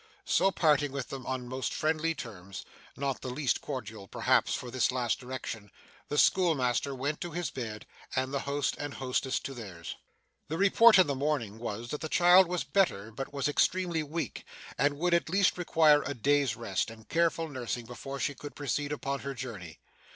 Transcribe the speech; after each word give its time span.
So, 0.25 0.49
parting 0.49 0.91
with 0.91 1.09
them 1.09 1.27
on 1.27 1.47
most 1.47 1.75
friendly 1.75 2.15
terms 2.15 2.65
(not 2.97 3.21
the 3.21 3.29
less 3.29 3.53
cordial 3.59 4.07
perhaps 4.07 4.55
for 4.55 4.71
this 4.71 4.91
last 4.91 5.19
direction), 5.19 5.69
the 6.07 6.17
schoolmaster 6.17 6.95
went 6.95 7.21
to 7.21 7.33
his 7.33 7.51
bed, 7.51 7.85
and 8.15 8.33
the 8.33 8.39
host 8.39 8.75
and 8.79 8.95
hostess 8.95 9.37
to 9.41 9.53
theirs. 9.53 9.95
The 10.47 10.57
report 10.57 10.97
in 10.97 11.05
the 11.05 11.13
morning 11.13 11.59
was, 11.59 11.89
that 11.91 12.01
the 12.01 12.09
child 12.09 12.47
was 12.47 12.63
better, 12.63 13.11
but 13.11 13.31
was 13.31 13.47
extremely 13.47 14.01
weak, 14.01 14.43
and 14.75 14.97
would 14.97 15.13
at 15.13 15.29
least 15.29 15.55
require 15.55 16.01
a 16.01 16.15
day's 16.15 16.55
rest, 16.55 16.89
and 16.89 17.07
careful 17.07 17.47
nursing, 17.47 17.85
before 17.85 18.19
she 18.19 18.33
could 18.33 18.55
proceed 18.55 18.91
upon 18.91 19.19
her 19.19 19.35
journey. 19.35 19.77